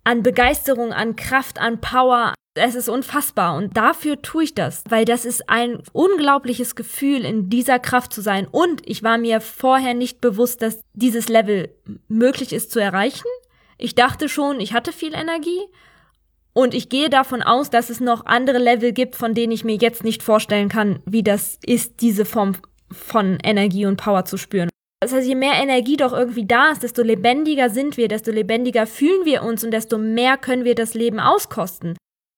an 0.03 0.21
Begeisterung, 0.21 0.91
an 0.91 1.15
Kraft, 1.15 1.59
an 1.59 1.79
Power. 1.79 2.33
Es 2.55 2.75
ist 2.75 2.89
unfassbar 2.89 3.55
und 3.55 3.77
dafür 3.77 4.21
tue 4.21 4.43
ich 4.43 4.55
das, 4.55 4.83
weil 4.89 5.05
das 5.05 5.24
ist 5.24 5.50
ein 5.50 5.81
unglaubliches 5.93 6.75
Gefühl, 6.75 7.24
in 7.24 7.50
dieser 7.50 7.79
Kraft 7.79 8.12
zu 8.12 8.21
sein. 8.21 8.48
Und 8.51 8.81
ich 8.86 9.01
war 9.01 9.17
mir 9.17 9.39
vorher 9.39 9.93
nicht 9.93 10.19
bewusst, 10.19 10.62
dass 10.62 10.81
dieses 10.93 11.29
Level 11.29 11.74
möglich 12.09 12.51
ist 12.51 12.71
zu 12.71 12.79
erreichen. 12.79 13.27
Ich 13.77 13.95
dachte 13.95 14.27
schon, 14.27 14.59
ich 14.59 14.74
hatte 14.74 14.91
viel 14.91 15.13
Energie 15.13 15.62
und 16.51 16.74
ich 16.74 16.89
gehe 16.89 17.09
davon 17.09 17.41
aus, 17.41 17.69
dass 17.69 17.89
es 17.89 18.01
noch 18.01 18.25
andere 18.25 18.57
Level 18.57 18.91
gibt, 18.91 19.15
von 19.15 19.33
denen 19.33 19.53
ich 19.53 19.63
mir 19.63 19.77
jetzt 19.77 20.03
nicht 20.03 20.21
vorstellen 20.21 20.67
kann, 20.67 21.01
wie 21.05 21.24
das 21.24 21.59
ist, 21.65 22.01
diese 22.01 22.25
Form 22.25 22.55
von 22.91 23.38
Energie 23.43 23.86
und 23.86 23.98
Power 23.98 24.25
zu 24.25 24.38
spüren. 24.38 24.69
Das 25.01 25.13
heißt, 25.13 25.27
je 25.27 25.36
mehr 25.36 25.53
Energie 25.53 25.96
doch 25.96 26.12
irgendwie 26.12 26.46
da 26.46 26.72
ist, 26.72 26.84
desto 26.84 27.03
lebendiger 27.03 27.69
sind 27.69 27.96
wir, 27.96 28.10
desto 28.10 28.31
lebendiger 28.31 28.86
fühlen 28.86 29.24
wir 29.24 29.43
uns 29.43 29.63
und 29.63 29.72
desto 29.72 29.98
mehr 29.98 30.38
können 30.38 30.65
wir 30.65 30.75
das 30.75 30.93
Leben 30.93 31.19
auskosten. 31.22 31.96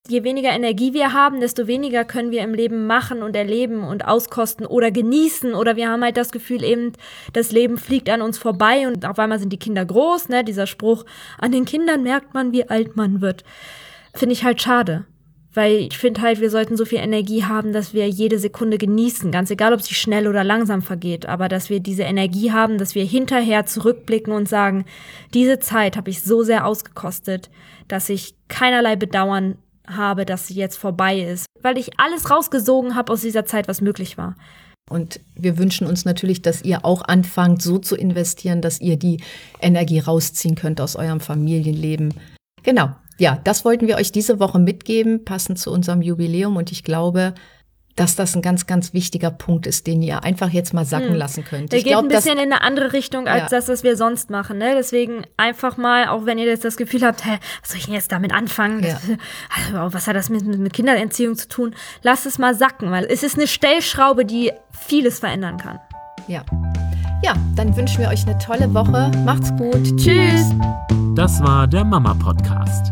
je 0.08 0.24
weniger 0.24 0.50
Energie 0.50 0.94
wir 0.94 1.14
haben, 1.14 1.40
desto 1.40 1.68
weniger 1.68 2.06
können 2.06 2.32
wir 2.32 2.42
im 2.42 2.54
Leben 2.54 2.86
machen 2.88 3.24
und 3.24 3.36
erleben 3.36 3.84
und 3.84 4.06
auskosten 4.08 4.66
oder 4.66 4.92
genießen. 4.92 5.54
Oder 5.54 5.76
wir 5.76 5.90
haben 5.90 6.04
halt 6.04 6.18
das 6.18 6.32
Gefühl 6.32 6.64
eben, 6.64 6.94
das 7.34 7.52
Leben 7.52 7.78
fliegt 7.78 8.10
an 8.10 8.22
uns 8.22 8.38
vorbei 8.38 8.88
und 8.88 9.06
auf 9.06 9.20
einmal 9.20 9.40
sind 9.40 9.54
die 9.54 9.60
Kinder 9.60 9.86
groß, 9.86 10.30
ne? 10.30 10.44
Dieser 10.44 10.68
Spruch, 10.68 11.06
an 11.38 11.52
den 11.52 11.66
Kindern 11.66 12.04
merkt 12.04 12.34
man, 12.34 12.52
wie 12.52 12.70
alt 12.70 12.96
man 12.96 13.22
wird. 13.22 13.44
Finde 14.14 14.34
ich 14.34 14.44
halt 14.44 14.62
schade. 14.62 15.06
Weil 15.54 15.88
ich 15.92 15.98
finde 15.98 16.22
halt, 16.22 16.40
wir 16.40 16.50
sollten 16.50 16.78
so 16.78 16.86
viel 16.86 17.00
Energie 17.00 17.44
haben, 17.44 17.74
dass 17.74 17.94
wir 17.94 18.08
jede 18.08 18.40
Sekunde 18.40 18.78
genießen, 18.78 19.32
ganz 19.32 19.52
egal, 19.52 19.74
ob 19.74 19.82
sie 19.82 19.94
schnell 19.94 20.28
oder 20.28 20.46
langsam 20.46 20.82
vergeht, 20.82 21.26
aber 21.26 21.50
dass 21.50 21.70
wir 21.70 21.82
diese 21.82 22.04
Energie 22.04 22.54
haben, 22.54 22.78
dass 22.78 22.96
wir 22.96 23.04
hinterher 23.04 23.66
zurückblicken 23.66 24.32
und 24.32 24.48
sagen, 24.48 24.86
diese 25.34 25.60
Zeit 25.60 25.98
habe 25.98 26.10
ich 26.10 26.22
so 26.22 26.44
sehr 26.44 26.66
ausgekostet, 26.66 27.50
dass 27.90 28.08
ich 28.08 28.36
keinerlei 28.48 28.96
Bedauern 28.96 29.58
habe, 29.86 30.26
dass 30.26 30.48
sie 30.48 30.54
jetzt 30.54 30.78
vorbei 30.78 31.20
ist, 31.20 31.46
weil 31.62 31.78
ich 31.78 32.00
alles 32.00 32.30
rausgesogen 32.30 32.96
habe 32.96 33.12
aus 33.12 33.22
dieser 33.22 33.46
Zeit, 33.46 33.68
was 33.68 33.82
möglich 33.82 34.18
war. 34.18 34.36
Und 34.90 35.20
wir 35.36 35.58
wünschen 35.58 35.86
uns 35.86 36.06
natürlich, 36.06 36.42
dass 36.42 36.64
ihr 36.64 36.86
auch 36.86 37.02
anfangt, 37.02 37.62
so 37.62 37.78
zu 37.78 37.96
investieren, 37.96 38.62
dass 38.62 38.80
ihr 38.80 38.98
die 38.98 39.22
Energie 39.60 40.00
rausziehen 40.00 40.56
könnt 40.56 40.80
aus 40.80 40.96
eurem 40.96 41.20
Familienleben. 41.20 42.14
Genau 42.64 42.92
ja, 43.22 43.40
das 43.44 43.66
wollten 43.66 43.86
wir 43.86 43.98
euch 43.98 44.12
diese 44.12 44.40
Woche 44.40 44.58
mitgeben, 44.58 45.24
passend 45.24 45.60
zu 45.60 45.72
unserem 45.72 46.02
Jubiläum. 46.02 46.58
Und 46.58 46.72
ich 46.72 46.84
glaube, 46.84 47.36
dass 47.96 48.16
das 48.16 48.36
ein 48.36 48.42
ganz, 48.42 48.66
ganz 48.66 48.96
wichtiger 48.96 49.30
Punkt 49.30 49.68
ist, 49.68 49.86
den 49.86 50.02
ihr 50.02 50.24
einfach 50.24 50.50
jetzt 50.50 50.74
mal 50.74 50.86
sacken 50.86 51.10
hm. 51.10 51.18
lassen 51.18 51.44
könnt. 51.46 51.72
Der 51.72 51.78
ich 51.78 51.86
geht 51.86 51.94
glaub, 51.94 52.04
ein 52.04 52.08
bisschen 52.08 52.40
in 52.40 52.52
eine 52.52 52.64
andere 52.64 52.94
Richtung 52.94 53.28
als 53.28 53.52
ja. 53.52 53.60
das, 53.60 53.68
was 53.68 53.84
wir 53.84 53.96
sonst 53.96 54.32
machen. 54.32 54.58
Ne? 54.58 54.74
Deswegen 54.76 55.22
einfach 55.38 55.78
mal, 55.78 56.08
auch 56.08 56.26
wenn 56.26 56.40
ihr 56.40 56.48
jetzt 56.48 56.66
das 56.66 56.78
Gefühl 56.78 57.04
habt, 57.04 57.24
hä, 57.24 57.38
was 57.62 57.70
soll 57.70 57.78
ich 57.78 57.86
denn 57.86 57.94
jetzt 57.94 58.12
damit 58.12 58.34
anfangen? 58.34 58.84
Ja. 58.84 59.00
Also, 59.56 59.94
was 59.94 60.08
hat 60.08 60.16
das 60.16 60.30
mit, 60.30 60.44
mit 60.44 60.74
Kinderentziehung 60.74 61.36
zu 61.36 61.48
tun? 61.48 61.76
Lasst 62.02 62.26
es 62.26 62.40
mal 62.40 62.56
sacken, 62.56 62.90
weil 62.90 63.06
es 63.06 63.22
ist 63.22 63.38
eine 63.38 63.46
Stellschraube, 63.46 64.26
die 64.26 64.52
vieles 64.72 65.20
verändern 65.20 65.58
kann. 65.58 65.80
Ja. 66.28 66.44
Ja, 67.24 67.36
dann 67.56 67.76
wünschen 67.76 68.00
wir 68.00 68.08
euch 68.08 68.26
eine 68.26 68.36
tolle 68.40 68.74
Woche. 68.74 69.12
Macht's 69.26 69.52
gut. 69.58 69.96
Tschüss. 69.98 70.50
Das 71.16 71.40
war 71.44 71.68
der 71.68 71.84
Mama 71.84 72.16
Podcast 72.16 72.92